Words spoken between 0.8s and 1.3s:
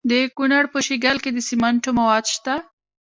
شیګل